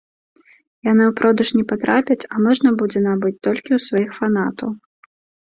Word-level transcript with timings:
Яны 0.87 1.03
ў 1.09 1.13
продаж 1.19 1.49
не 1.59 1.65
патрапяць, 1.71 2.17
а 2.33 2.41
можна 2.47 2.69
будзе 2.81 2.99
набыць 3.07 3.35
толькі 3.49 3.71
ў 3.79 3.83
сваіх 3.91 4.09
фанатаў. 4.19 4.69